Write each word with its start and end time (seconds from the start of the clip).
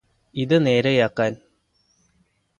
ഇത് 0.35 0.55
നേരെയാക്കാന് 0.65 1.37